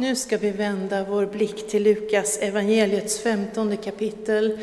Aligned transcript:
Nu 0.00 0.16
ska 0.16 0.38
vi 0.38 0.50
vända 0.50 1.04
vår 1.04 1.26
blick 1.26 1.68
till 1.68 1.82
Lukas 1.82 2.38
evangeliets 2.38 3.18
femtonde 3.18 3.76
kapitel. 3.76 4.58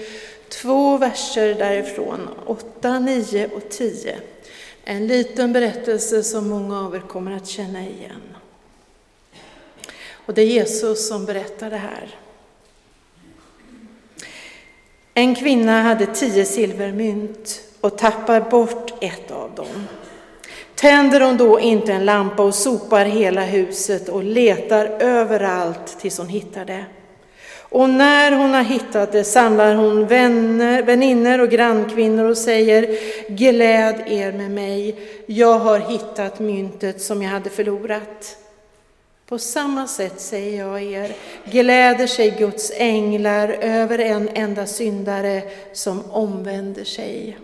Två 0.50 0.98
verser 0.98 1.56
därifrån, 1.56 2.30
8, 2.46 3.00
9 3.00 3.50
och 3.56 3.70
10. 3.70 4.18
En 4.84 5.08
liten 5.08 5.54
berättelse 5.54 6.24
som 6.24 6.50
många 6.50 6.82
av 6.82 6.96
er 6.96 7.00
kommer 7.00 7.32
att 7.32 7.48
känna 7.48 7.82
igen. 7.82 8.36
Och 10.12 10.34
det 10.34 10.42
är 10.42 10.46
Jesus 10.46 11.08
som 11.08 11.26
berättar 11.26 11.70
det 11.70 11.78
här. 11.78 12.16
En 15.14 15.36
kvinna 15.36 15.82
hade 15.82 16.06
tio 16.06 16.46
silvermynt 16.46 17.62
och 17.82 17.98
tappar 17.98 18.42
bort 18.42 19.04
ett 19.04 19.32
av 19.32 19.56
dem. 19.56 19.88
Tänder 20.78 21.20
hon 21.22 21.38
då 21.38 21.60
inte 21.60 21.94
en 21.94 22.06
lampa 22.06 22.44
och 22.44 22.56
sopar 22.56 23.06
hela 23.06 23.42
huset 23.42 24.10
och 24.10 24.24
letar 24.24 24.86
överallt 25.00 26.00
tills 26.00 26.18
hon 26.18 26.28
hittar 26.28 26.66
det. 26.66 26.86
Och 27.70 27.90
när 27.90 28.32
hon 28.32 28.54
har 28.54 28.64
hittat 28.64 29.12
det 29.12 29.24
samlar 29.24 29.76
hon 29.76 30.08
vänner, 30.08 30.84
väninnor 30.84 31.42
och 31.42 31.50
grannkvinnor 31.50 32.26
och 32.26 32.38
säger 32.38 32.98
Gläd 33.32 34.04
er 34.08 34.32
med 34.32 34.52
mig, 34.52 34.96
jag 35.26 35.60
har 35.60 35.80
hittat 35.80 36.40
myntet 36.40 37.02
som 37.02 37.22
jag 37.22 37.30
hade 37.30 37.50
förlorat. 37.50 38.38
På 39.26 39.38
samma 39.38 39.88
sätt 39.88 40.20
säger 40.22 40.60
jag 40.60 40.84
er, 40.84 41.16
gläder 41.46 42.08
sig 42.08 42.30
Guds 42.30 42.72
änglar 42.76 43.50
över 43.62 44.00
en 44.00 44.30
enda 44.34 44.66
syndare 44.66 45.42
som 45.74 46.12
omvänder 46.12 46.84
sig. 46.84 47.38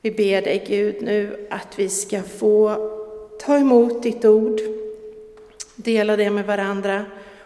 Vi 0.00 0.10
ber 0.10 0.42
dig 0.42 0.64
Gud 0.66 1.02
nu 1.02 1.46
att 1.50 1.78
vi 1.78 1.88
ska 1.88 2.22
få 2.22 2.76
ta 3.40 3.58
emot 3.58 4.02
ditt 4.02 4.24
ord, 4.24 4.60
dela 5.76 6.16
det 6.16 6.30
med 6.30 6.46
varandra 6.46 7.04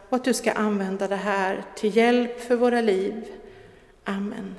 och 0.08 0.16
att 0.16 0.24
du 0.24 0.34
ska 0.34 0.52
använda 0.52 1.08
det 1.08 1.16
här 1.16 1.64
till 1.76 1.96
hjälp 1.96 2.40
för 2.40 2.56
våra 2.56 2.80
liv. 2.80 3.24
Amen. 4.04 4.54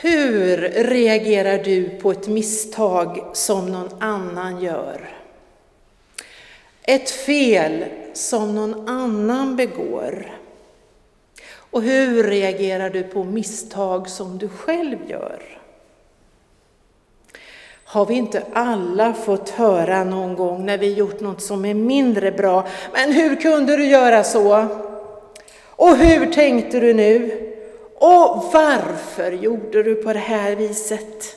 Hur 0.00 0.56
reagerar 0.84 1.64
du 1.64 1.88
på 1.88 2.10
ett 2.10 2.28
misstag 2.28 3.30
som 3.32 3.72
någon 3.72 4.02
annan 4.02 4.62
gör? 4.62 5.08
Ett 6.82 7.10
fel 7.10 7.84
som 8.12 8.54
någon 8.54 8.88
annan 8.88 9.56
begår? 9.56 10.32
Och 11.70 11.82
hur 11.82 12.24
reagerar 12.24 12.90
du 12.90 13.02
på 13.02 13.24
misstag 13.24 14.08
som 14.08 14.38
du 14.38 14.48
själv 14.48 14.98
gör? 15.10 15.42
Har 17.84 18.06
vi 18.06 18.14
inte 18.14 18.42
alla 18.52 19.14
fått 19.14 19.50
höra 19.50 20.04
någon 20.04 20.34
gång 20.36 20.66
när 20.66 20.78
vi 20.78 20.92
gjort 20.92 21.20
något 21.20 21.42
som 21.42 21.64
är 21.64 21.74
mindre 21.74 22.32
bra, 22.32 22.66
men 22.92 23.12
hur 23.12 23.36
kunde 23.36 23.76
du 23.76 23.86
göra 23.86 24.24
så? 24.24 24.66
Och 25.66 25.96
hur 25.96 26.32
tänkte 26.32 26.80
du 26.80 26.94
nu? 26.94 27.42
Och 27.94 28.44
varför 28.52 29.32
gjorde 29.32 29.82
du 29.82 29.94
på 29.94 30.12
det 30.12 30.18
här 30.18 30.56
viset? 30.56 31.36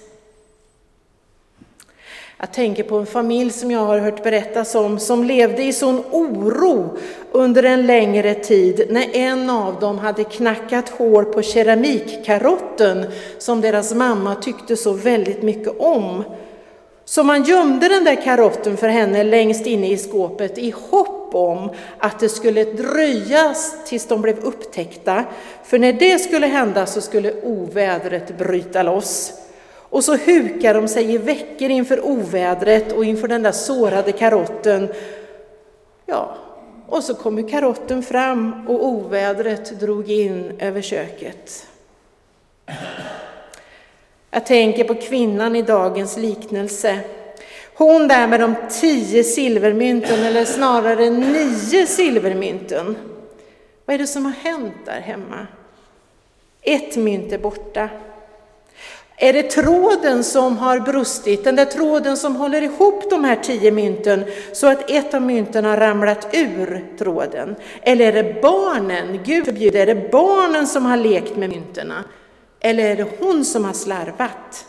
Jag 2.41 2.51
tänker 2.51 2.83
på 2.83 2.97
en 2.97 3.05
familj 3.05 3.51
som 3.51 3.71
jag 3.71 3.79
har 3.79 3.99
hört 3.99 4.23
berättas 4.23 4.75
om 4.75 4.99
som 4.99 5.23
levde 5.23 5.63
i 5.63 5.73
sån 5.73 6.03
oro 6.11 6.97
under 7.31 7.63
en 7.63 7.85
längre 7.85 8.33
tid 8.33 8.87
när 8.89 9.15
en 9.15 9.49
av 9.49 9.79
dem 9.79 9.97
hade 9.97 10.23
knackat 10.23 10.89
hål 10.89 11.25
på 11.25 11.41
keramikkarotten 11.41 13.05
som 13.37 13.61
deras 13.61 13.93
mamma 13.93 14.35
tyckte 14.35 14.77
så 14.77 14.93
väldigt 14.93 15.41
mycket 15.41 15.79
om. 15.79 16.23
Så 17.05 17.23
man 17.23 17.43
gömde 17.43 17.87
den 17.87 18.03
där 18.03 18.21
karotten 18.21 18.77
för 18.77 18.87
henne 18.87 19.23
längst 19.23 19.65
inne 19.65 19.91
i 19.91 19.97
skåpet 19.97 20.57
i 20.57 20.73
hopp 20.89 21.35
om 21.35 21.69
att 21.97 22.19
det 22.19 22.29
skulle 22.29 22.63
dröja 22.63 23.55
tills 23.85 24.07
de 24.07 24.21
blev 24.21 24.39
upptäckta. 24.39 25.23
För 25.63 25.79
när 25.79 25.93
det 25.93 26.19
skulle 26.19 26.47
hända 26.47 26.85
så 26.85 27.01
skulle 27.01 27.41
ovädret 27.41 28.37
bryta 28.37 28.83
loss. 28.83 29.33
Och 29.89 30.03
så 30.03 30.15
hukar 30.17 30.73
de 30.73 30.87
sig 30.87 31.13
i 31.13 31.17
veckor 31.17 31.69
inför 31.69 32.05
ovädret 32.05 32.91
och 32.91 33.05
inför 33.05 33.27
den 33.27 33.43
där 33.43 33.51
sårade 33.51 34.11
karotten. 34.11 34.93
Ja, 36.05 36.35
och 36.87 37.03
så 37.03 37.13
kommer 37.13 37.49
karotten 37.49 38.03
fram 38.03 38.67
och 38.67 38.85
ovädret 38.85 39.79
drog 39.79 40.11
in 40.11 40.51
över 40.59 40.81
köket. 40.81 41.67
Jag 44.31 44.45
tänker 44.45 44.83
på 44.83 44.95
kvinnan 44.95 45.55
i 45.55 45.61
dagens 45.61 46.17
liknelse. 46.17 46.99
Hon 47.75 48.07
där 48.07 48.27
med 48.27 48.39
de 48.39 48.55
tio 48.69 49.23
silvermynten, 49.23 50.23
eller 50.23 50.45
snarare 50.45 51.09
nio 51.09 51.87
silvermynten. 51.87 52.95
Vad 53.85 53.93
är 53.93 53.97
det 53.97 54.07
som 54.07 54.25
har 54.25 54.31
hänt 54.31 54.73
där 54.85 55.01
hemma? 55.01 55.47
Ett 56.61 56.95
mynt 56.95 57.31
är 57.31 57.37
borta. 57.37 57.89
Är 59.21 59.33
det 59.33 59.43
tråden 59.43 60.23
som 60.23 60.57
har 60.57 60.79
brustit, 60.79 61.43
den 61.43 61.55
där 61.55 61.65
tråden 61.65 62.17
som 62.17 62.35
håller 62.35 62.61
ihop 62.61 63.09
de 63.09 63.23
här 63.23 63.35
tio 63.35 63.71
mynten 63.71 64.25
så 64.53 64.67
att 64.67 64.91
ett 64.91 65.13
av 65.13 65.21
mynten 65.21 65.65
har 65.65 65.77
ramlat 65.77 66.27
ur 66.33 66.85
tråden? 66.97 67.55
Eller 67.81 68.13
är 68.13 68.23
det 68.23 68.41
barnen, 68.41 69.19
Gud 69.23 69.45
förbjude, 69.45 69.79
är 69.79 69.85
det 69.85 70.11
barnen 70.11 70.67
som 70.67 70.85
har 70.85 70.97
lekt 70.97 71.35
med 71.35 71.49
mynterna? 71.49 72.03
Eller 72.59 72.83
är 72.83 72.95
det 72.95 73.07
hon 73.19 73.45
som 73.45 73.65
har 73.65 73.73
slarvat? 73.73 74.65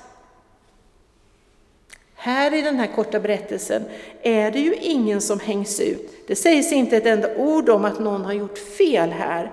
Här 2.14 2.54
i 2.54 2.62
den 2.62 2.76
här 2.76 2.86
korta 2.86 3.20
berättelsen 3.20 3.82
är 4.22 4.50
det 4.50 4.60
ju 4.60 4.74
ingen 4.74 5.20
som 5.20 5.40
hängs 5.40 5.80
ut. 5.80 6.26
Det 6.26 6.36
sägs 6.36 6.72
inte 6.72 6.96
ett 6.96 7.06
enda 7.06 7.36
ord 7.36 7.68
om 7.68 7.84
att 7.84 7.98
någon 7.98 8.24
har 8.24 8.32
gjort 8.32 8.58
fel 8.58 9.10
här. 9.10 9.50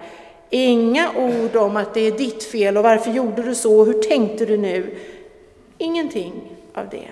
Inga 0.49 1.11
ord 1.17 1.55
om 1.55 1.77
att 1.77 1.93
det 1.93 2.01
är 2.01 2.11
ditt 2.11 2.43
fel 2.43 2.77
och 2.77 2.83
varför 2.83 3.11
gjorde 3.11 3.43
du 3.43 3.55
så 3.55 3.79
och 3.79 3.85
hur 3.85 4.01
tänkte 4.01 4.45
du 4.45 4.57
nu? 4.57 4.97
Ingenting 5.77 6.57
av 6.73 6.89
det. 6.89 7.07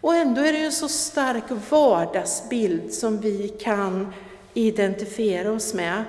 Och 0.00 0.14
ändå 0.14 0.40
är 0.40 0.52
det 0.52 0.58
en 0.58 0.72
så 0.72 0.88
stark 0.88 1.44
vardagsbild 1.70 2.92
som 2.92 3.20
vi 3.20 3.48
kan 3.48 4.12
identifiera 4.54 5.52
oss 5.52 5.74
med. 5.74 6.04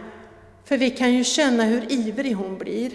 För 0.66 0.78
vi 0.78 0.90
kan 0.90 1.14
ju 1.14 1.24
känna 1.24 1.64
hur 1.64 1.92
ivrig 1.92 2.34
hon 2.34 2.58
blir. 2.58 2.92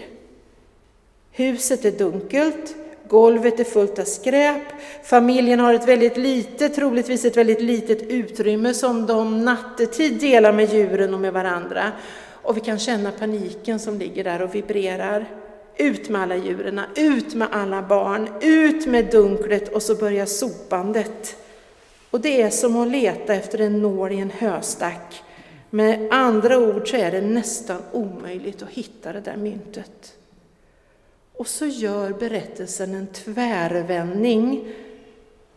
Huset 1.31 1.85
är 1.85 1.91
dunkelt, 1.91 2.75
golvet 3.07 3.59
är 3.59 3.63
fullt 3.63 3.99
av 3.99 4.03
skräp, 4.03 4.63
familjen 5.03 5.59
har 5.59 5.73
ett 5.73 5.87
väldigt 5.87 6.17
litet, 6.17 6.75
troligtvis 6.75 7.25
ett 7.25 7.37
väldigt 7.37 7.61
litet 7.61 8.03
utrymme 8.03 8.73
som 8.73 9.05
de 9.05 9.45
nattetid 9.45 10.19
delar 10.19 10.53
med 10.53 10.73
djuren 10.73 11.13
och 11.13 11.19
med 11.19 11.33
varandra. 11.33 11.91
Och 12.49 12.57
vi 12.57 12.61
kan 12.61 12.79
känna 12.79 13.11
paniken 13.11 13.79
som 13.79 13.99
ligger 13.99 14.23
där 14.23 14.41
och 14.41 14.55
vibrerar. 14.55 15.25
Ut 15.77 16.09
med 16.09 16.21
alla 16.21 16.35
djuren, 16.35 16.81
ut 16.95 17.33
med 17.33 17.47
alla 17.51 17.81
barn, 17.81 18.29
ut 18.41 18.85
med 18.85 19.05
dunklet 19.05 19.73
och 19.73 19.83
så 19.83 19.95
börjar 19.95 20.25
sopandet. 20.25 21.35
Och 22.09 22.21
det 22.21 22.41
är 22.41 22.49
som 22.49 22.75
att 22.75 22.87
leta 22.87 23.33
efter 23.33 23.61
en 23.61 23.81
nål 23.81 24.11
i 24.11 24.19
en 24.19 24.29
höstack. 24.29 25.23
Med 25.69 26.07
andra 26.11 26.57
ord 26.57 26.89
så 26.89 26.97
är 26.97 27.11
det 27.11 27.21
nästan 27.21 27.81
omöjligt 27.91 28.61
att 28.61 28.69
hitta 28.69 29.13
det 29.13 29.21
där 29.21 29.37
myntet. 29.37 30.13
Och 31.33 31.47
så 31.47 31.65
gör 31.65 32.13
berättelsen 32.13 32.95
en 32.95 33.07
tvärvändning 33.07 34.73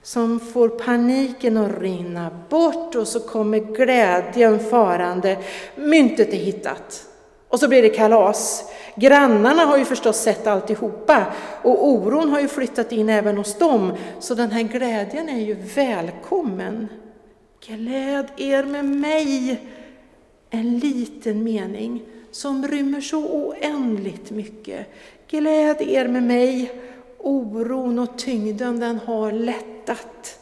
som 0.02 0.40
får 0.40 0.68
paniken 0.68 1.56
att 1.56 1.80
rinna 1.80 2.30
bort 2.48 2.94
och 2.94 3.08
så 3.08 3.20
kommer 3.20 3.58
glädjen 3.58 4.60
farande. 4.60 5.38
Myntet 5.76 6.32
är 6.32 6.36
hittat. 6.36 7.06
Och 7.48 7.60
så 7.60 7.68
blir 7.68 7.82
det 7.82 7.88
kalas. 7.88 8.64
Grannarna 8.96 9.62
har 9.64 9.78
ju 9.78 9.84
förstås 9.84 10.16
sett 10.16 10.46
alltihopa 10.46 11.26
och 11.62 11.88
oron 11.88 12.30
har 12.30 12.40
ju 12.40 12.48
flyttat 12.48 12.92
in 12.92 13.08
även 13.08 13.36
hos 13.36 13.58
dem. 13.58 13.92
Så 14.20 14.34
den 14.34 14.50
här 14.50 14.62
glädjen 14.62 15.28
är 15.28 15.40
ju 15.40 15.54
välkommen. 15.54 16.88
Gläd 17.66 18.26
er 18.36 18.64
med 18.64 18.84
mig. 18.84 19.60
En 20.50 20.78
liten 20.78 21.44
mening 21.44 22.02
som 22.30 22.68
rymmer 22.68 23.00
så 23.00 23.18
oändligt 23.18 24.30
mycket. 24.30 24.86
Gläd 25.30 25.82
er 25.82 26.08
med 26.08 26.22
mig. 26.22 26.72
Oron 27.22 27.98
och 27.98 28.18
tyngden 28.18 28.80
den 28.80 28.98
har 28.98 29.32
lättat. 29.32 30.38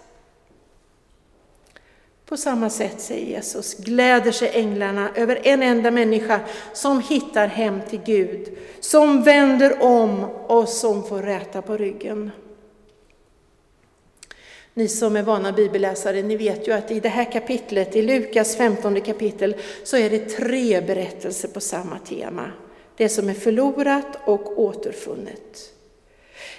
På 2.27 2.37
samma 2.37 2.71
sätt, 2.71 3.01
säger 3.01 3.27
Jesus, 3.27 3.75
gläder 3.75 4.33
sig 4.33 4.51
änglarna 4.55 5.11
över 5.15 5.41
en 5.43 5.63
enda 5.63 5.91
människa 5.91 6.41
som 6.73 7.01
hittar 7.01 7.47
hem 7.47 7.81
till 7.91 8.01
Gud, 8.05 8.59
som 8.81 9.23
vänder 9.23 9.83
om 9.83 10.25
och 10.25 10.69
som 10.69 11.05
får 11.05 11.23
räta 11.23 11.63
på 11.63 11.77
ryggen. 11.77 12.31
Ni 14.75 14.89
som 14.89 15.17
är 15.17 15.23
vana 15.23 15.53
bibelläsare, 15.53 16.23
ni 16.23 16.37
vet 16.37 16.69
ju 16.69 16.73
att 16.73 16.91
i 16.91 17.01
det 17.01 17.09
här 17.09 17.33
kapitlet, 17.33 17.97
i 17.97 18.03
Lukas 18.03 18.57
15 18.57 19.01
kapitel, 19.01 19.57
så 19.85 19.97
är 19.97 20.11
det 20.11 20.29
tre 20.29 20.81
berättelser 20.81 21.49
på 21.49 21.61
samma 21.61 21.99
tema. 21.99 22.51
Det 22.97 23.09
som 23.09 23.29
är 23.29 23.35
förlorat 23.35 24.19
och 24.25 24.61
återfunnet. 24.61 25.73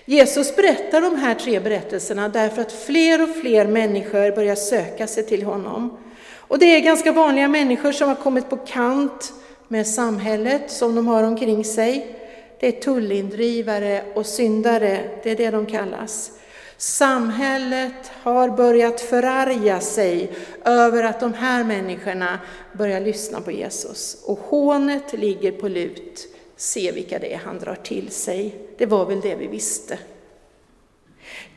Jesus 0.06 0.56
berättar 0.56 1.02
de 1.02 1.16
här 1.16 1.36
tre 1.36 1.60
berättelserna 1.60 2.30
därför 2.30 2.62
att 2.62 2.72
fler 2.72 3.24
och 3.24 3.36
fler 3.36 3.68
människor 3.68 4.36
börjar 4.36 4.56
söka 4.56 5.08
sig 5.08 5.26
till 5.26 5.44
honom. 5.44 5.98
Och 6.36 6.60
det 6.60 6.66
är 6.66 6.80
ganska 6.80 7.12
vanliga 7.12 7.48
människor 7.48 7.92
som 7.92 8.08
har 8.08 8.16
kommit 8.16 8.50
på 8.50 8.58
kant 8.58 9.34
med 9.68 9.88
samhället 9.88 10.72
som 10.72 10.96
de 10.96 11.08
har 11.08 11.24
omkring 11.24 11.66
sig. 11.66 12.16
Det 12.60 12.68
är 12.68 12.82
tullindrivare 12.82 14.04
och 14.16 14.26
syndare, 14.26 15.00
det 15.24 15.32
är 15.32 15.36
det 15.36 15.52
de 15.52 15.66
kallas. 15.66 16.32
Samhället 16.78 18.12
har 18.24 18.50
börjat 18.50 19.02
förarga 19.02 19.80
sig 19.80 20.32
över 20.66 21.04
att 21.04 21.20
de 21.20 21.34
här 21.34 21.64
människorna 21.64 22.40
börjar 22.74 23.00
lyssna 23.00 23.42
på 23.42 23.52
Jesus. 23.52 24.18
Och 24.26 24.40
hånet 24.40 25.14
ligger 25.14 25.52
på 25.52 25.68
lut. 25.68 26.28
Se 26.62 26.92
vilka 26.92 27.20
det 27.20 27.34
är 27.34 27.38
han 27.38 27.60
drar 27.60 27.76
till 27.76 28.12
sig. 28.12 28.56
Det 28.78 28.86
var 28.86 29.06
väl 29.06 29.22
det 29.22 29.36
vi 29.36 29.48
visste. 29.48 30.00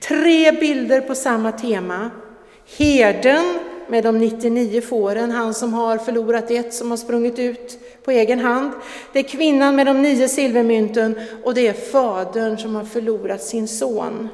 Tre 0.08 0.52
bilder 0.52 1.00
på 1.00 1.14
samma 1.14 1.52
tema. 1.52 2.10
Herden 2.78 3.58
med 3.88 4.04
de 4.04 4.18
99 4.18 4.80
fåren, 4.80 5.30
han 5.30 5.54
som 5.54 5.74
har 5.74 5.98
förlorat 5.98 6.50
ett 6.50 6.74
som 6.74 6.90
har 6.90 6.96
sprungit 6.96 7.38
ut 7.38 7.78
på 8.04 8.10
egen 8.10 8.40
hand. 8.40 8.70
Det 9.12 9.18
är 9.18 9.22
kvinnan 9.22 9.76
med 9.76 9.86
de 9.86 10.02
nio 10.02 10.28
silvermynten 10.28 11.20
och 11.42 11.54
det 11.54 11.66
är 11.66 11.72
fadern 11.72 12.58
som 12.58 12.74
har 12.74 12.84
förlorat 12.84 13.42
sin 13.42 13.68
son. 13.68 14.28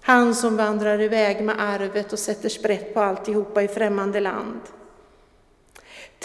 Han 0.00 0.34
som 0.34 0.56
vandrar 0.56 1.00
iväg 1.00 1.44
med 1.44 1.56
arvet 1.58 2.12
och 2.12 2.18
sätter 2.18 2.48
sprätt 2.48 2.94
på 2.94 3.00
alltihopa 3.00 3.62
i 3.62 3.68
främmande 3.68 4.20
land. 4.20 4.60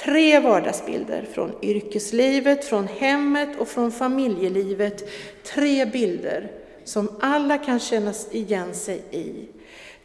Tre 0.04 0.40
vardagsbilder 0.40 1.26
från 1.34 1.52
yrkeslivet, 1.62 2.66
från 2.66 2.88
hemmet 2.88 3.50
och 3.60 3.68
från 3.68 3.92
familjelivet. 3.92 5.10
Tre 5.44 5.86
bilder 5.86 6.52
som 6.84 7.10
alla 7.20 7.58
kan 7.58 7.80
känna 7.80 8.14
igen 8.32 8.74
sig 8.74 9.02
i. 9.12 9.48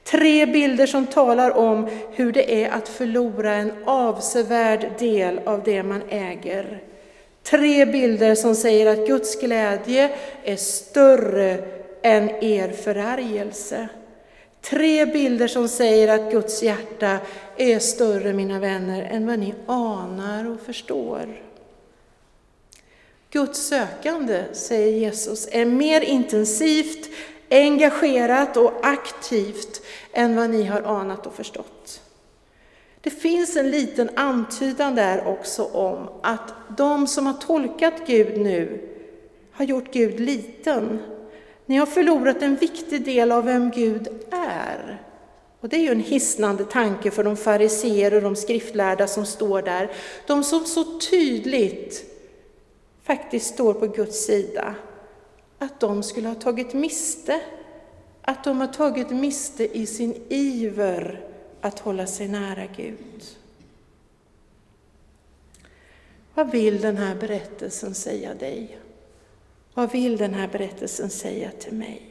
Tre 0.04 0.46
bilder 0.46 0.86
som 0.86 1.06
talar 1.06 1.50
om 1.50 1.88
hur 2.14 2.32
det 2.32 2.64
är 2.64 2.70
att 2.70 2.88
förlora 2.88 3.52
en 3.52 3.72
avsevärd 3.84 4.90
del 4.98 5.40
av 5.44 5.62
det 5.64 5.82
man 5.82 6.02
äger. 6.08 6.82
Tre 7.42 7.86
bilder 7.86 8.34
som 8.34 8.54
säger 8.54 8.86
att 8.86 9.06
Guds 9.06 9.40
glädje 9.40 10.10
är 10.44 10.56
större 10.56 11.58
än 12.02 12.30
er 12.30 12.68
förargelse. 12.68 13.88
Tre 14.62 15.06
bilder 15.06 15.49
som 15.49 15.69
säger 15.69 16.09
att 16.09 16.32
Guds 16.32 16.62
hjärta 16.62 17.19
är 17.56 17.79
större, 17.79 18.32
mina 18.32 18.59
vänner, 18.59 19.03
än 19.03 19.26
vad 19.26 19.38
ni 19.38 19.55
anar 19.67 20.50
och 20.50 20.61
förstår. 20.61 21.43
Guds 23.31 23.67
sökande, 23.69 24.44
säger 24.53 24.99
Jesus, 24.99 25.49
är 25.53 25.64
mer 25.64 26.00
intensivt, 26.00 27.11
engagerat 27.50 28.56
och 28.56 28.73
aktivt 28.82 29.82
än 30.12 30.37
vad 30.37 30.50
ni 30.50 30.64
har 30.64 30.82
anat 30.82 31.26
och 31.26 31.35
förstått. 31.35 32.03
Det 33.00 33.11
finns 33.11 33.56
en 33.56 33.70
liten 33.70 34.11
antydan 34.14 34.94
där 34.94 35.26
också 35.26 35.64
om 35.64 36.09
att 36.23 36.55
de 36.76 37.06
som 37.06 37.26
har 37.26 37.35
tolkat 37.35 38.06
Gud 38.06 38.41
nu 38.41 38.88
har 39.53 39.64
gjort 39.64 39.93
Gud 39.93 40.20
liten 40.20 40.99
ni 41.72 41.78
har 41.78 41.86
förlorat 41.86 42.42
en 42.42 42.56
viktig 42.56 43.04
del 43.04 43.32
av 43.32 43.44
vem 43.44 43.70
Gud 43.70 44.08
är. 44.30 45.02
Och 45.60 45.69
det 45.69 45.76
är 45.76 45.80
ju 45.80 45.90
en 45.90 46.00
hisnande 46.00 46.64
tanke 46.64 47.10
för 47.10 47.24
de 47.24 47.36
fariseer 47.36 48.14
och 48.14 48.22
de 48.22 48.36
skriftlärda 48.36 49.06
som 49.06 49.26
står 49.26 49.62
där. 49.62 49.90
De 50.26 50.44
som 50.44 50.64
så 50.64 50.98
tydligt 50.98 52.04
faktiskt 53.02 53.54
står 53.54 53.74
på 53.74 53.86
Guds 53.86 54.24
sida. 54.26 54.74
Att 55.58 55.80
de 55.80 56.02
skulle 56.02 56.28
ha 56.28 56.34
tagit 56.34 56.74
miste. 56.74 57.40
Att 58.22 58.44
de 58.44 58.60
har 58.60 58.66
tagit 58.66 59.10
miste 59.10 59.78
i 59.78 59.86
sin 59.86 60.14
iver 60.28 61.25
att 61.60 61.78
hålla 61.78 62.06
sig 62.06 62.28
nära 62.28 62.66
Gud. 62.76 63.25
Vad 66.34 66.50
vill 66.50 66.80
den 66.80 66.96
här 66.96 67.14
berättelsen 67.14 67.94
säga 67.94 68.34
dig? 68.34 68.78
Vad 69.74 69.92
vill 69.92 70.16
den 70.16 70.34
här 70.34 70.48
berättelsen 70.48 71.10
säga 71.10 71.50
till 71.58 71.72
mig? 71.72 72.02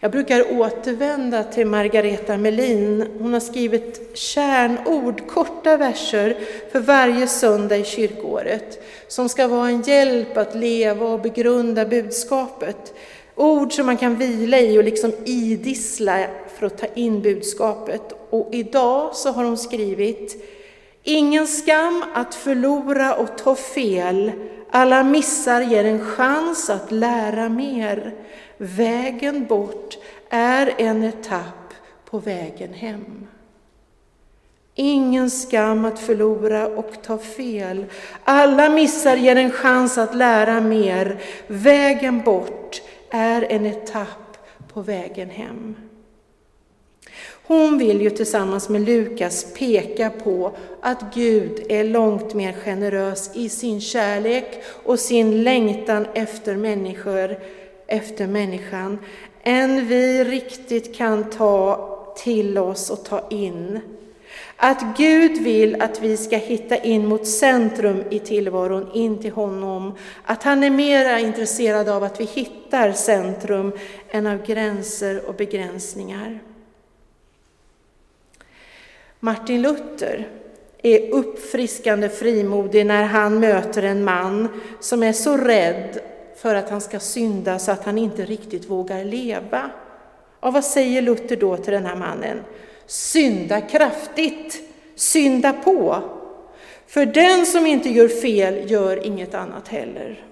Jag 0.00 0.10
brukar 0.10 0.60
återvända 0.60 1.44
till 1.44 1.66
Margareta 1.66 2.36
Melin. 2.36 3.08
Hon 3.18 3.32
har 3.32 3.40
skrivit 3.40 4.18
kärnord, 4.18 5.28
korta 5.28 5.76
verser 5.76 6.36
för 6.72 6.80
varje 6.80 7.26
söndag 7.26 7.76
i 7.76 7.84
kyrkåret 7.84 8.82
som 9.08 9.28
ska 9.28 9.48
vara 9.48 9.68
en 9.68 9.82
hjälp 9.82 10.36
att 10.36 10.54
leva 10.54 11.06
och 11.06 11.20
begrunda 11.20 11.84
budskapet. 11.84 12.94
Ord 13.34 13.72
som 13.72 13.86
man 13.86 13.96
kan 13.96 14.16
vila 14.16 14.58
i 14.58 14.78
och 14.78 14.84
liksom 14.84 15.12
idissla 15.24 16.26
för 16.58 16.66
att 16.66 16.78
ta 16.78 16.86
in 16.94 17.22
budskapet. 17.22 18.02
Och 18.30 18.48
idag 18.52 19.16
så 19.16 19.30
har 19.30 19.44
hon 19.44 19.58
skrivit 19.58 20.44
Ingen 21.04 21.46
skam 21.46 22.04
att 22.14 22.34
förlora 22.34 23.14
och 23.14 23.38
ta 23.38 23.54
fel, 23.54 24.32
alla 24.72 25.02
missar 25.02 25.60
ger 25.60 25.84
en 25.84 26.04
chans 26.04 26.70
att 26.70 26.92
lära 26.92 27.48
mer. 27.48 28.14
Vägen 28.56 29.46
bort 29.46 29.98
är 30.30 30.74
en 30.78 31.02
etapp 31.02 31.74
på 32.10 32.18
vägen 32.18 32.74
hem. 32.74 33.26
Ingen 34.74 35.30
skam 35.30 35.84
att 35.84 35.98
förlora 35.98 36.66
och 36.66 37.02
ta 37.02 37.18
fel. 37.18 37.84
Alla 38.24 38.68
missar 38.68 39.16
ger 39.16 39.36
en 39.36 39.50
chans 39.50 39.98
att 39.98 40.14
lära 40.14 40.60
mer. 40.60 41.18
Vägen 41.46 42.20
bort 42.20 42.82
är 43.10 43.46
en 43.52 43.66
etapp 43.66 44.36
på 44.72 44.80
vägen 44.80 45.30
hem. 45.30 45.76
Hon 47.46 47.78
vill 47.78 48.00
ju 48.00 48.10
tillsammans 48.10 48.68
med 48.68 48.82
Lukas 48.82 49.46
peka 49.58 50.10
på 50.10 50.52
att 50.80 51.14
Gud 51.14 51.66
är 51.68 51.84
långt 51.84 52.34
mer 52.34 52.52
generös 52.52 53.30
i 53.34 53.48
sin 53.48 53.80
kärlek 53.80 54.62
och 54.84 54.98
sin 54.98 55.42
längtan 55.42 56.06
efter 56.14 56.56
människor, 56.56 57.38
efter 57.86 58.26
människan, 58.26 58.98
än 59.42 59.86
vi 59.86 60.24
riktigt 60.24 60.96
kan 60.96 61.30
ta 61.30 61.88
till 62.16 62.58
oss 62.58 62.90
och 62.90 63.04
ta 63.04 63.28
in. 63.30 63.80
Att 64.56 64.96
Gud 64.96 65.42
vill 65.42 65.82
att 65.82 66.00
vi 66.00 66.16
ska 66.16 66.36
hitta 66.36 66.76
in 66.76 67.06
mot 67.06 67.26
centrum 67.26 68.04
i 68.10 68.18
tillvaron, 68.18 68.90
in 68.94 69.22
till 69.22 69.32
honom. 69.32 69.94
Att 70.24 70.42
han 70.42 70.64
är 70.64 70.70
mera 70.70 71.20
intresserad 71.20 71.88
av 71.88 72.04
att 72.04 72.20
vi 72.20 72.24
hittar 72.24 72.92
centrum 72.92 73.72
än 74.10 74.26
av 74.26 74.46
gränser 74.46 75.28
och 75.28 75.34
begränsningar. 75.34 76.40
Martin 79.24 79.62
Luther 79.62 80.28
är 80.82 81.10
uppfriskande 81.10 82.08
frimodig 82.08 82.86
när 82.86 83.02
han 83.02 83.40
möter 83.40 83.82
en 83.82 84.04
man 84.04 84.48
som 84.80 85.02
är 85.02 85.12
så 85.12 85.36
rädd 85.36 86.00
för 86.36 86.54
att 86.54 86.70
han 86.70 86.80
ska 86.80 87.00
synda 87.00 87.58
så 87.58 87.72
att 87.72 87.84
han 87.84 87.98
inte 87.98 88.24
riktigt 88.24 88.70
vågar 88.70 89.04
leva. 89.04 89.70
Och 90.40 90.52
vad 90.52 90.64
säger 90.64 91.02
Luther 91.02 91.36
då 91.36 91.56
till 91.56 91.72
den 91.72 91.86
här 91.86 91.96
mannen? 91.96 92.40
Synda 92.86 93.60
kraftigt, 93.60 94.60
synda 94.94 95.52
på. 95.52 96.02
För 96.86 97.06
den 97.06 97.46
som 97.46 97.66
inte 97.66 97.88
gör 97.90 98.08
fel 98.08 98.70
gör 98.70 99.06
inget 99.06 99.34
annat 99.34 99.68
heller. 99.68 100.31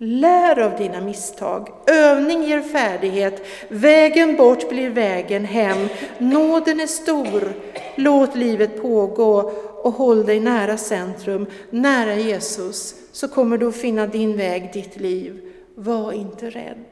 Lär 0.00 0.58
av 0.58 0.76
dina 0.76 1.00
misstag. 1.00 1.68
Övning 1.86 2.42
ger 2.42 2.62
färdighet. 2.62 3.42
Vägen 3.68 4.36
bort 4.36 4.68
blir 4.68 4.90
vägen 4.90 5.44
hem. 5.44 5.88
Nåden 6.18 6.80
är 6.80 6.86
stor. 6.86 7.52
Låt 7.96 8.36
livet 8.36 8.82
pågå 8.82 9.52
och 9.82 9.92
håll 9.92 10.26
dig 10.26 10.40
nära 10.40 10.76
centrum, 10.76 11.46
nära 11.70 12.14
Jesus, 12.14 12.94
så 13.12 13.28
kommer 13.28 13.58
du 13.58 13.68
att 13.68 13.76
finna 13.76 14.06
din 14.06 14.36
väg, 14.36 14.72
ditt 14.72 14.96
liv. 14.96 15.52
Var 15.74 16.12
inte 16.12 16.50
rädd. 16.50 16.86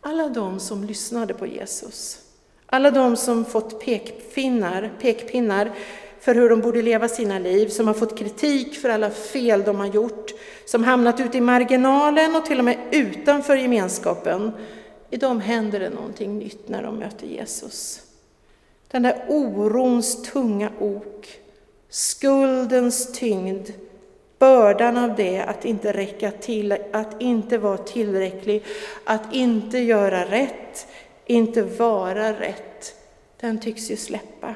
Alla 0.00 0.28
de 0.28 0.60
som 0.60 0.84
lyssnade 0.84 1.34
på 1.34 1.46
Jesus, 1.46 2.20
alla 2.66 2.90
de 2.90 3.16
som 3.16 3.44
fått 3.44 3.84
pekpinnar, 3.84 4.92
pekpinnar 5.00 5.72
för 6.20 6.34
hur 6.34 6.50
de 6.50 6.60
borde 6.60 6.82
leva 6.82 7.08
sina 7.08 7.38
liv, 7.38 7.68
som 7.68 7.86
har 7.86 7.94
fått 7.94 8.18
kritik 8.18 8.74
för 8.78 8.88
alla 8.88 9.10
fel 9.10 9.62
de 9.62 9.76
har 9.76 9.86
gjort, 9.86 10.30
som 10.64 10.84
hamnat 10.84 11.20
ute 11.20 11.38
i 11.38 11.40
marginalen 11.40 12.36
och 12.36 12.46
till 12.46 12.58
och 12.58 12.64
med 12.64 12.78
utanför 12.90 13.56
gemenskapen. 13.56 14.52
I 15.10 15.16
dem 15.16 15.40
händer 15.40 15.80
det 15.80 15.90
någonting 15.90 16.38
nytt 16.38 16.68
när 16.68 16.82
de 16.82 16.96
möter 16.96 17.26
Jesus. 17.26 18.02
Den 18.90 19.02
där 19.02 19.24
orons 19.28 20.22
tunga 20.22 20.70
ok, 20.80 21.26
skuldens 21.88 23.12
tyngd, 23.12 23.68
bördan 24.38 24.96
av 24.96 25.14
det 25.14 25.40
att 25.40 25.64
inte 25.64 25.92
räcka 25.92 26.30
till, 26.30 26.76
att 26.92 27.22
inte 27.22 27.58
vara 27.58 27.78
tillräcklig, 27.78 28.64
att 29.04 29.34
inte 29.34 29.78
göra 29.78 30.24
rätt, 30.24 30.86
inte 31.26 31.62
vara 31.62 32.32
rätt, 32.32 32.94
den 33.40 33.60
tycks 33.60 33.90
ju 33.90 33.96
släppa. 33.96 34.54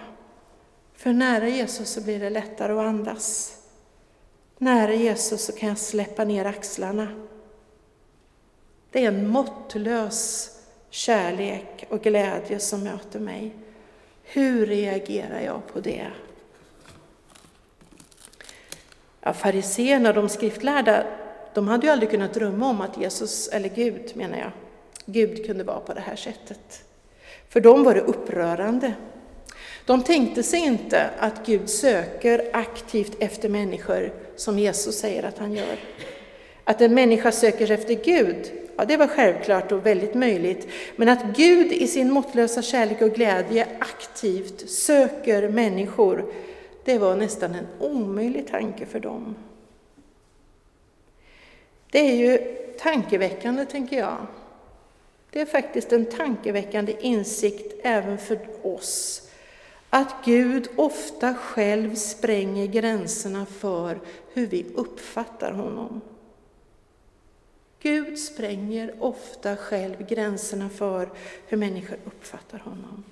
För 1.02 1.12
nära 1.12 1.48
Jesus 1.48 1.88
så 1.88 2.00
blir 2.00 2.20
det 2.20 2.30
lättare 2.30 2.72
att 2.72 2.78
andas. 2.78 3.56
nära 4.58 4.94
Jesus 4.94 5.44
så 5.44 5.52
kan 5.52 5.68
jag 5.68 5.78
släppa 5.78 6.24
ner 6.24 6.44
axlarna. 6.44 7.08
Det 8.90 9.04
är 9.04 9.08
en 9.08 9.28
måttlös 9.28 10.50
kärlek 10.90 11.86
och 11.88 12.02
glädje 12.02 12.58
som 12.58 12.84
möter 12.84 13.20
mig. 13.20 13.54
Hur 14.22 14.66
reagerar 14.66 15.40
jag 15.40 15.66
på 15.72 15.80
det? 15.80 16.06
Ja, 19.20 19.32
fariséerna, 19.32 20.12
de 20.12 20.28
skriftlärda, 20.28 21.06
de 21.54 21.68
hade 21.68 21.86
ju 21.86 21.92
aldrig 21.92 22.10
kunnat 22.10 22.34
drömma 22.34 22.68
om 22.68 22.80
att 22.80 22.98
Jesus, 22.98 23.48
eller 23.48 23.68
Gud 23.68 24.12
menar 24.14 24.38
jag, 24.38 24.50
Gud 25.06 25.46
kunde 25.46 25.64
vara 25.64 25.80
på 25.80 25.94
det 25.94 26.00
här 26.00 26.16
sättet. 26.16 26.84
För 27.48 27.60
dem 27.60 27.84
var 27.84 27.94
det 27.94 28.00
upprörande. 28.00 28.94
De 29.86 30.02
tänkte 30.02 30.42
sig 30.42 30.60
inte 30.60 31.10
att 31.18 31.46
Gud 31.46 31.70
söker 31.70 32.50
aktivt 32.52 33.16
efter 33.18 33.48
människor 33.48 34.12
som 34.36 34.58
Jesus 34.58 34.98
säger 34.98 35.22
att 35.22 35.38
han 35.38 35.52
gör. 35.52 35.76
Att 36.64 36.80
en 36.80 36.94
människa 36.94 37.32
söker 37.32 37.70
efter 37.70 37.94
Gud, 37.94 38.52
ja 38.76 38.84
det 38.84 38.96
var 38.96 39.06
självklart 39.06 39.72
och 39.72 39.86
väldigt 39.86 40.14
möjligt. 40.14 40.68
Men 40.96 41.08
att 41.08 41.36
Gud 41.36 41.72
i 41.72 41.86
sin 41.86 42.10
måttlösa 42.10 42.62
kärlek 42.62 43.02
och 43.02 43.14
glädje 43.14 43.66
aktivt 43.78 44.70
söker 44.70 45.48
människor, 45.48 46.32
det 46.84 46.98
var 46.98 47.16
nästan 47.16 47.54
en 47.54 47.66
omöjlig 47.78 48.48
tanke 48.50 48.86
för 48.86 49.00
dem. 49.00 49.34
Det 51.90 51.98
är 51.98 52.14
ju 52.14 52.38
tankeväckande, 52.78 53.64
tänker 53.64 53.98
jag. 53.98 54.26
Det 55.30 55.40
är 55.40 55.46
faktiskt 55.46 55.92
en 55.92 56.06
tankeväckande 56.06 56.94
insikt 57.00 57.80
även 57.82 58.18
för 58.18 58.38
oss 58.62 59.22
att 59.94 60.24
Gud 60.24 60.68
ofta 60.76 61.34
själv 61.34 61.94
spränger 61.94 62.66
gränserna 62.66 63.46
för 63.46 64.00
hur 64.32 64.46
vi 64.46 64.66
uppfattar 64.74 65.52
honom. 65.52 66.00
Gud 67.82 68.18
spränger 68.18 68.94
ofta 69.00 69.56
själv 69.56 70.06
gränserna 70.06 70.68
för 70.68 71.10
hur 71.46 71.56
människor 71.56 71.98
uppfattar 72.04 72.58
honom. 72.58 73.04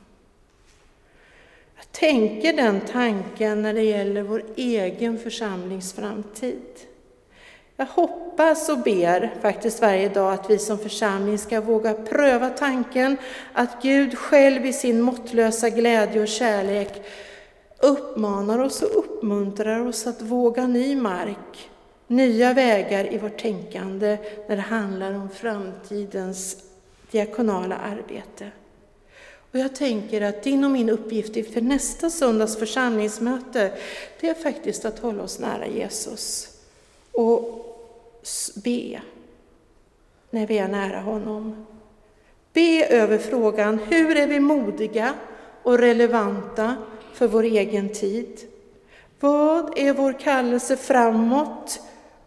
Jag 1.76 1.92
tänker 1.92 2.52
den 2.52 2.80
tanken 2.80 3.62
när 3.62 3.74
det 3.74 3.82
gäller 3.82 4.22
vår 4.22 4.44
egen 4.56 5.18
församlings 5.18 5.92
framtid. 5.92 6.62
Jag 7.80 7.86
hoppas 7.86 8.68
och 8.68 8.78
ber 8.78 9.34
faktiskt 9.42 9.80
varje 9.80 10.08
dag 10.08 10.32
att 10.32 10.50
vi 10.50 10.58
som 10.58 10.78
församling 10.78 11.38
ska 11.38 11.60
våga 11.60 11.94
pröva 11.94 12.50
tanken 12.50 13.16
att 13.52 13.82
Gud 13.82 14.18
själv 14.18 14.66
i 14.66 14.72
sin 14.72 15.00
måttlösa 15.00 15.68
glädje 15.68 16.22
och 16.22 16.28
kärlek 16.28 17.02
uppmanar 17.78 18.58
oss 18.58 18.82
och 18.82 18.98
uppmuntrar 18.98 19.86
oss 19.86 20.06
att 20.06 20.22
våga 20.22 20.66
ny 20.66 20.96
mark, 20.96 21.70
nya 22.06 22.52
vägar 22.52 23.14
i 23.14 23.18
vårt 23.18 23.38
tänkande 23.38 24.18
när 24.48 24.56
det 24.56 24.62
handlar 24.62 25.12
om 25.12 25.28
framtidens 25.28 26.56
diakonala 27.10 27.76
arbete. 27.76 28.50
Och 29.52 29.58
jag 29.58 29.74
tänker 29.74 30.20
att 30.20 30.42
din 30.42 30.64
och 30.64 30.70
min 30.70 30.90
uppgift 30.90 31.36
inför 31.36 31.60
nästa 31.60 32.10
söndags 32.10 32.56
församlingsmöte, 32.56 33.72
det 34.20 34.28
är 34.28 34.34
faktiskt 34.34 34.84
att 34.84 34.98
hålla 34.98 35.22
oss 35.22 35.38
nära 35.38 35.66
Jesus. 35.66 36.48
Och 37.12 37.66
be 38.64 39.00
när 40.30 40.46
vi 40.46 40.58
är 40.58 40.68
nära 40.68 41.00
honom. 41.00 41.66
Be 42.52 42.86
över 42.86 43.18
frågan, 43.18 43.78
hur 43.78 44.16
är 44.16 44.26
vi 44.26 44.40
modiga 44.40 45.14
och 45.62 45.78
relevanta 45.78 46.76
för 47.12 47.26
vår 47.26 47.42
egen 47.42 47.88
tid? 47.92 48.40
Vad 49.20 49.78
är 49.78 49.92
vår 49.92 50.12
kallelse 50.12 50.76
framåt 50.76 51.80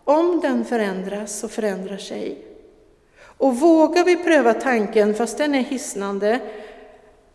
om 0.03 0.39
den 0.39 0.65
förändras 0.65 1.43
och 1.43 1.51
förändrar 1.51 1.97
sig? 1.97 2.38
Och 3.38 3.55
vågar 3.55 4.03
vi 4.03 4.15
pröva 4.15 4.53
tanken, 4.53 5.13
fast 5.13 5.38
den 5.38 5.55
är 5.55 5.63
hisnande, 5.63 6.39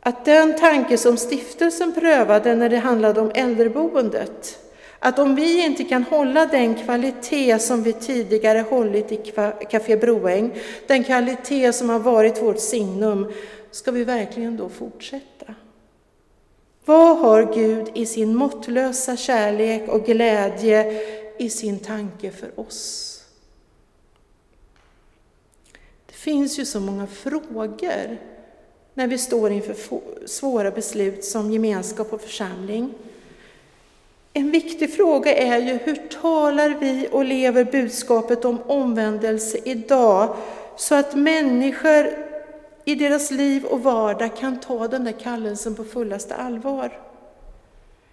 att 0.00 0.24
den 0.24 0.58
tanke 0.58 0.98
som 0.98 1.16
stiftelsen 1.16 1.94
prövade 1.94 2.54
när 2.54 2.68
det 2.68 2.76
handlade 2.76 3.20
om 3.20 3.30
äldreboendet, 3.34 4.58
att 4.98 5.18
om 5.18 5.34
vi 5.34 5.64
inte 5.64 5.84
kan 5.84 6.02
hålla 6.02 6.46
den 6.46 6.74
kvalitet 6.74 7.58
som 7.58 7.82
vi 7.82 7.92
tidigare 7.92 8.58
hållit 8.58 9.12
i 9.12 9.16
Café 9.70 9.96
Broäng, 9.96 10.54
den 10.86 11.04
kvalitet 11.04 11.72
som 11.72 11.88
har 11.88 11.98
varit 11.98 12.42
vårt 12.42 12.60
signum, 12.60 13.32
ska 13.70 13.90
vi 13.90 14.04
verkligen 14.04 14.56
då 14.56 14.68
fortsätta? 14.68 15.54
Vad 16.84 17.18
har 17.18 17.54
Gud 17.54 17.90
i 17.94 18.06
sin 18.06 18.34
måttlösa 18.34 19.16
kärlek 19.16 19.88
och 19.88 20.06
glädje 20.06 21.02
i 21.38 21.50
sin 21.50 21.78
tanke 21.78 22.30
för 22.30 22.60
oss? 22.60 23.14
Det 26.06 26.14
finns 26.14 26.58
ju 26.58 26.64
så 26.64 26.80
många 26.80 27.06
frågor 27.06 28.18
när 28.94 29.06
vi 29.06 29.18
står 29.18 29.52
inför 29.52 29.76
svåra 30.26 30.70
beslut 30.70 31.24
som 31.24 31.50
gemenskap 31.50 32.12
och 32.12 32.20
församling. 32.20 32.94
En 34.38 34.50
viktig 34.50 34.94
fråga 34.94 35.36
är 35.36 35.58
ju 35.58 35.78
hur 35.84 35.96
talar 36.22 36.68
vi 36.80 37.08
och 37.12 37.24
lever 37.24 37.64
budskapet 37.64 38.44
om 38.44 38.58
omvändelse 38.66 39.58
idag 39.64 40.36
så 40.76 40.94
att 40.94 41.14
människor 41.14 42.06
i 42.84 42.94
deras 42.94 43.30
liv 43.30 43.64
och 43.64 43.82
vardag 43.82 44.36
kan 44.36 44.60
ta 44.60 44.88
den 44.88 45.04
där 45.04 45.12
kallelsen 45.12 45.74
på 45.74 45.84
fullaste 45.84 46.34
allvar. 46.34 47.00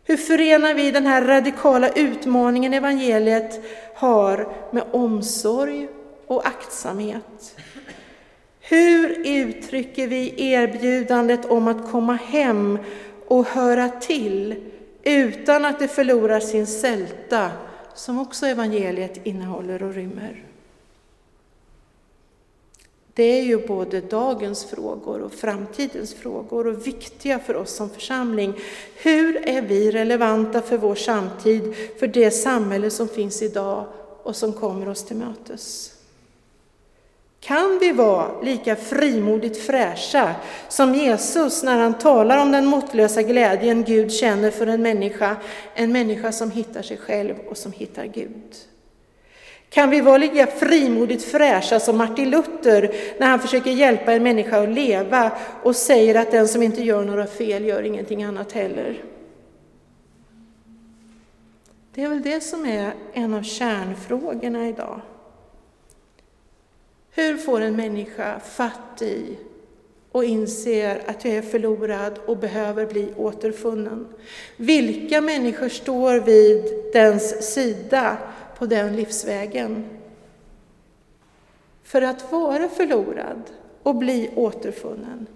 Hur 0.03 0.17
förenar 0.17 0.73
vi 0.73 0.91
den 0.91 1.05
här 1.05 1.21
radikala 1.21 1.89
utmaningen 1.89 2.73
evangeliet 2.73 3.65
har 3.95 4.47
med 4.71 4.83
omsorg 4.91 5.87
och 6.27 6.47
aktsamhet? 6.47 7.55
Hur 8.59 9.27
uttrycker 9.27 10.07
vi 10.07 10.33
erbjudandet 10.51 11.45
om 11.45 11.67
att 11.67 11.91
komma 11.91 12.15
hem 12.15 12.79
och 13.27 13.47
höra 13.47 13.89
till 13.89 14.55
utan 15.05 15.65
att 15.65 15.79
det 15.79 15.87
förlorar 15.87 16.39
sin 16.39 16.67
sälta, 16.67 17.51
som 17.93 18.19
också 18.19 18.45
evangeliet 18.45 19.25
innehåller 19.25 19.83
och 19.83 19.93
rymmer. 19.93 20.45
Det 23.13 23.23
är 23.23 23.43
ju 23.43 23.67
både 23.67 24.01
dagens 24.01 24.65
frågor 24.65 25.21
och 25.21 25.33
framtidens 25.33 26.13
frågor 26.13 26.67
och 26.67 26.87
viktiga 26.87 27.39
för 27.39 27.55
oss 27.55 27.71
som 27.71 27.89
församling. 27.89 28.53
Hur 28.95 29.47
är 29.47 29.61
vi 29.61 29.91
relevanta 29.91 30.61
för 30.61 30.77
vår 30.77 30.95
samtid, 30.95 31.75
för 31.99 32.07
det 32.07 32.31
samhälle 32.31 32.89
som 32.89 33.07
finns 33.07 33.41
idag 33.41 33.85
och 34.23 34.35
som 34.35 34.53
kommer 34.53 34.89
oss 34.89 35.05
till 35.05 35.17
mötes? 35.17 35.93
Kan 37.45 37.79
vi 37.79 37.91
vara 37.91 38.41
lika 38.41 38.75
frimodigt 38.75 39.57
fräscha 39.57 40.35
som 40.67 40.95
Jesus 40.95 41.63
när 41.63 41.77
han 41.79 41.97
talar 41.97 42.37
om 42.37 42.51
den 42.51 42.65
måttlösa 42.65 43.21
glädjen 43.21 43.83
Gud 43.83 44.11
känner 44.11 44.51
för 44.51 44.67
en 44.67 44.81
människa, 44.81 45.37
en 45.75 45.91
människa 45.91 46.31
som 46.31 46.51
hittar 46.51 46.81
sig 46.81 46.97
själv 46.97 47.35
och 47.49 47.57
som 47.57 47.71
hittar 47.71 48.05
Gud? 48.05 48.55
Kan 49.69 49.89
vi 49.89 50.01
vara 50.01 50.17
lika 50.17 50.47
frimodigt 50.47 51.23
fräscha 51.23 51.79
som 51.79 51.97
Martin 51.97 52.29
Luther 52.29 52.95
när 53.19 53.27
han 53.27 53.39
försöker 53.39 53.71
hjälpa 53.71 54.13
en 54.13 54.23
människa 54.23 54.63
att 54.63 54.69
leva 54.69 55.31
och 55.63 55.75
säger 55.75 56.15
att 56.15 56.31
den 56.31 56.47
som 56.47 56.63
inte 56.63 56.83
gör 56.83 57.03
några 57.03 57.27
fel 57.27 57.65
gör 57.65 57.83
ingenting 57.83 58.23
annat 58.23 58.51
heller? 58.51 59.03
Det 61.93 62.03
är 62.03 62.09
väl 62.09 62.21
det 62.21 62.41
som 62.41 62.65
är 62.65 62.91
en 63.13 63.33
av 63.33 63.43
kärnfrågorna 63.43 64.67
idag. 64.67 65.01
Hur 67.35 67.41
får 67.41 67.61
en 67.61 67.75
människa 67.75 68.39
fatt 68.39 69.01
i 69.01 69.37
och 70.11 70.23
inser 70.23 71.01
att 71.07 71.25
jag 71.25 71.33
är 71.33 71.41
förlorad 71.41 72.19
och 72.25 72.37
behöver 72.37 72.85
bli 72.85 73.13
återfunnen? 73.17 74.07
Vilka 74.57 75.21
människor 75.21 75.69
står 75.69 76.19
vid 76.19 76.63
dens 76.93 77.53
sida 77.53 78.17
på 78.57 78.65
den 78.65 78.95
livsvägen? 78.95 79.85
För 81.83 82.01
att 82.01 82.31
vara 82.31 82.69
förlorad 82.69 83.41
och 83.83 83.95
bli 83.95 84.31
återfunnen, 84.35 85.27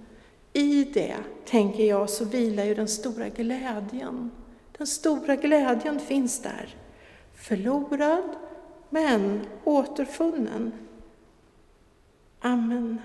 i 0.53 0.83
det, 0.83 1.15
tänker 1.45 1.83
jag, 1.83 2.09
så 2.09 2.25
vilar 2.25 2.63
ju 2.63 2.75
den 2.75 2.87
stora 2.87 3.29
glädjen. 3.29 4.31
Den 4.77 4.87
stora 4.87 5.35
glädjen 5.35 5.99
finns 5.99 6.41
där. 6.41 6.75
Förlorad, 7.35 8.29
men 8.89 9.41
återfunnen. 9.63 10.71
Amen. 12.39 13.01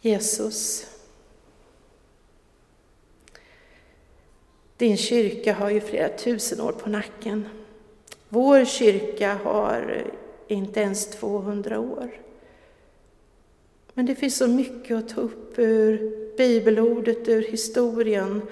Jesus, 0.00 0.86
din 4.76 4.96
kyrka 4.96 5.52
har 5.52 5.70
ju 5.70 5.80
flera 5.80 6.08
tusen 6.08 6.60
år 6.60 6.72
på 6.72 6.88
nacken. 6.88 7.48
Vår 8.28 8.64
kyrka 8.64 9.34
har 9.44 10.04
inte 10.48 10.80
ens 10.80 11.10
200 11.10 11.80
år. 11.80 12.10
Men 13.94 14.06
det 14.06 14.14
finns 14.14 14.36
så 14.36 14.48
mycket 14.48 14.96
att 14.96 15.08
ta 15.08 15.20
upp 15.20 15.58
ur 15.58 16.12
bibelordet, 16.36 17.28
ur 17.28 17.42
historien, 17.42 18.42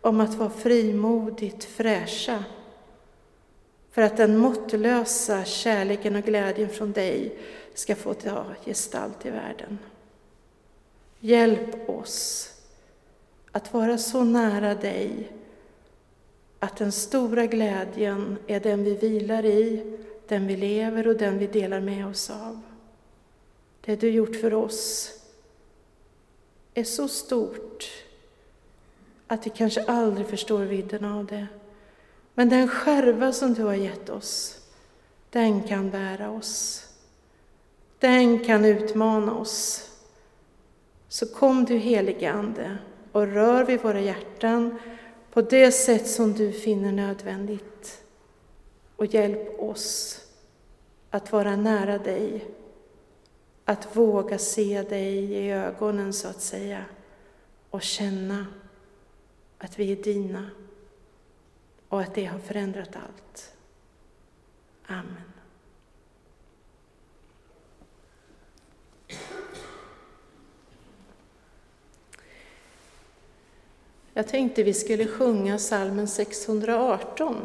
om 0.00 0.20
att 0.20 0.34
vara 0.34 0.50
frimodigt 0.50 1.64
fräscha 1.64 2.44
för 3.90 4.02
att 4.02 4.16
den 4.16 4.36
måttlösa 4.36 5.44
kärleken 5.44 6.16
och 6.16 6.24
glädjen 6.24 6.68
från 6.68 6.92
dig 6.92 7.38
ska 7.74 7.96
få 7.96 8.14
ta 8.14 8.44
gestalt 8.64 9.26
i 9.26 9.30
världen. 9.30 9.78
Hjälp 11.20 11.88
oss 11.88 12.50
att 13.52 13.72
vara 13.72 13.98
så 13.98 14.24
nära 14.24 14.74
dig 14.74 15.32
att 16.58 16.76
den 16.76 16.92
stora 16.92 17.46
glädjen 17.46 18.38
är 18.46 18.60
den 18.60 18.84
vi 18.84 18.94
vilar 18.94 19.44
i, 19.44 19.98
den 20.28 20.46
vi 20.46 20.56
lever 20.56 21.08
och 21.08 21.16
den 21.16 21.38
vi 21.38 21.46
delar 21.46 21.80
med 21.80 22.06
oss 22.06 22.30
av. 22.30 22.60
Det 23.80 23.96
du 23.96 24.10
gjort 24.10 24.36
för 24.36 24.54
oss 24.54 25.12
är 26.74 26.84
så 26.84 27.08
stort 27.08 27.90
att 29.26 29.46
vi 29.46 29.50
kanske 29.50 29.84
aldrig 29.84 30.26
förstår 30.26 30.62
vidden 30.62 31.04
av 31.04 31.26
det. 31.26 31.46
Men 32.40 32.48
den 32.48 32.68
skärva 32.68 33.32
som 33.32 33.54
du 33.54 33.62
har 33.62 33.74
gett 33.74 34.08
oss, 34.08 34.60
den 35.30 35.62
kan 35.62 35.90
bära 35.90 36.30
oss. 36.30 36.84
Den 37.98 38.44
kan 38.44 38.64
utmana 38.64 39.34
oss. 39.34 39.90
Så 41.08 41.26
kom 41.26 41.64
du 41.64 41.76
helige 41.76 42.32
Ande 42.32 42.78
och 43.12 43.26
rör 43.26 43.64
vid 43.64 43.82
våra 43.82 44.00
hjärtan 44.00 44.78
på 45.32 45.42
det 45.42 45.72
sätt 45.72 46.08
som 46.08 46.32
du 46.32 46.52
finner 46.52 46.92
nödvändigt. 46.92 48.02
Och 48.96 49.06
hjälp 49.06 49.60
oss 49.60 50.20
att 51.10 51.32
vara 51.32 51.56
nära 51.56 51.98
dig, 51.98 52.46
att 53.64 53.96
våga 53.96 54.38
se 54.38 54.82
dig 54.82 55.16
i 55.16 55.52
ögonen 55.52 56.12
så 56.12 56.28
att 56.28 56.40
säga 56.40 56.84
och 57.70 57.82
känna 57.82 58.46
att 59.58 59.78
vi 59.78 59.92
är 59.92 59.96
dina 59.96 60.50
och 61.90 62.00
att 62.00 62.14
det 62.14 62.24
har 62.24 62.38
förändrat 62.38 62.96
allt. 62.96 63.52
Amen. 64.86 65.30
Jag 74.14 74.28
tänkte 74.28 74.62
vi 74.62 74.74
skulle 74.74 75.06
sjunga 75.06 75.58
salmen 75.58 76.08
618. 76.08 77.36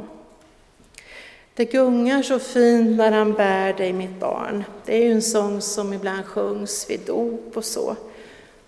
Det 1.54 1.66
gungar 1.66 2.22
så 2.22 2.40
fint 2.40 2.98
när 2.98 3.12
han 3.12 3.34
bär 3.34 3.74
dig 3.74 3.94
mitt 3.94 4.20
barn. 4.20 4.64
Det 4.86 4.96
är 4.96 5.06
ju 5.06 5.12
en 5.12 5.22
sång 5.22 5.62
som 5.62 5.94
ibland 5.94 6.26
sjungs 6.26 6.90
vid 6.90 7.00
dop 7.00 7.58
och 7.58 7.66
så. 7.66 7.96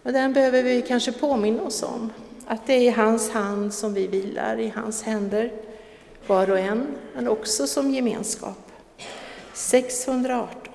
Och 0.03 0.13
den 0.13 0.34
behöver 0.34 0.63
vi 0.63 0.81
kanske 0.81 1.12
påminna 1.12 1.63
oss 1.63 1.84
om. 1.84 2.10
Att 2.48 2.67
det 2.67 2.74
är 2.74 2.81
i 2.81 2.89
hans 2.89 3.29
hand 3.29 3.74
som 3.74 3.93
vi 3.93 4.07
vilar, 4.07 4.60
i 4.60 4.69
hans 4.75 5.03
händer, 5.03 5.51
var 6.29 6.51
och 6.51 6.60
en, 6.60 6.88
men 7.15 7.27
också 7.27 7.67
som 7.67 7.91
gemenskap. 7.91 8.72
618. 9.53 10.67